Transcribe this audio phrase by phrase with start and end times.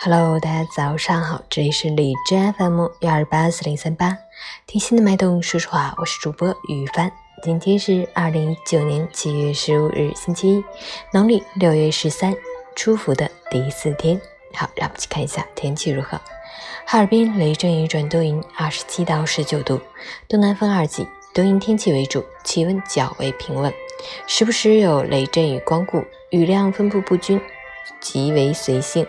[0.00, 4.16] Hello，大家早上好，这里是荔枝 FM 幺二八四零三八，
[4.64, 7.10] 听心的脉动说实话，我是主播雨帆。
[7.42, 10.64] 今天是二零一九年七月十五日，星期一，
[11.12, 12.32] 农历六月十三，
[12.76, 14.20] 初伏的第四天。
[14.54, 16.16] 好，让我们去看一下天气如何。
[16.86, 19.80] 哈尔滨雷阵雨转多云，二十七到十九度，
[20.28, 23.74] 东南风二级，多云天气为主，气温较为平稳，
[24.28, 27.40] 时不时有雷阵雨光顾，雨量分布不均。
[28.00, 29.06] 极为随性，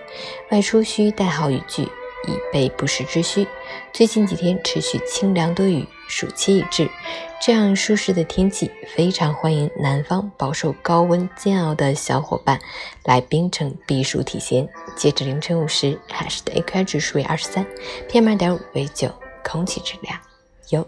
[0.51, 3.47] 外出需带好雨具，以备不时之需。
[3.93, 6.89] 最近几天持续清凉多雨，暑期已至，
[7.41, 12.59] 这样舒适的天气，非常欢迎南方饱受高温煎熬的小伙伴
[13.03, 14.67] 来冰城避暑体闲。
[14.95, 17.65] 截至凌晨五时，海市的 AQI 指数为二十三
[18.09, 19.09] ，PM 二点五为九，
[19.43, 20.19] 空气质量
[20.69, 20.85] 优。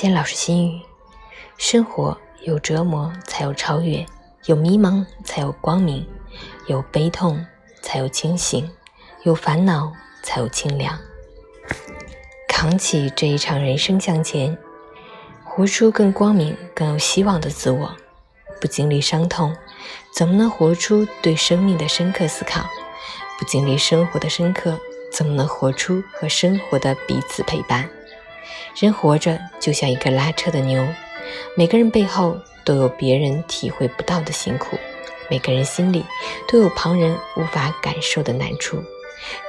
[0.00, 0.80] 陈谦老师心语：
[1.58, 4.06] 生活有折磨才有超越，
[4.46, 6.08] 有迷茫才有光明，
[6.68, 7.44] 有悲痛
[7.82, 8.66] 才有清醒，
[9.24, 10.98] 有烦恼才有清凉。
[12.48, 14.56] 扛起这一场人生向前，
[15.44, 17.94] 活出更光明、更有希望的自我。
[18.58, 19.54] 不经历伤痛，
[20.14, 22.62] 怎么能活出对生命的深刻思考？
[23.38, 24.80] 不经历生活的深刻，
[25.12, 27.86] 怎么能活出和生活的彼此陪伴？
[28.78, 30.86] 人活着就像一个拉车的牛，
[31.56, 34.78] 每个人背后都有别人体会不到的辛苦，
[35.28, 36.04] 每个人心里
[36.48, 38.82] 都有旁人无法感受的难处。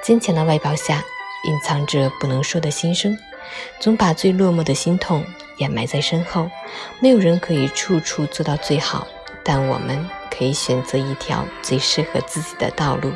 [0.03, 1.03] 坚强的外表下，
[1.45, 3.17] 隐藏着不能说的心声。
[3.80, 5.26] 总把最落寞的心痛
[5.58, 6.50] 掩埋在身后。
[7.00, 9.08] 没有人可以处处做到最好，
[9.44, 13.11] 但我们可以选择一条最适合自己的道路，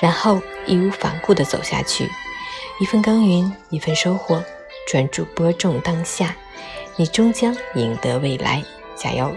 [0.00, 2.08] 然后义无反顾地走下去。
[2.80, 4.42] 一份耕耘，一份收获。
[4.86, 6.36] 专注播种当下，
[6.96, 8.62] 你终将赢得未来。
[8.94, 9.34] 加油！